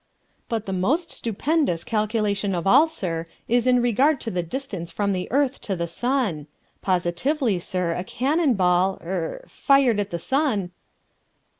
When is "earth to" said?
5.31-5.75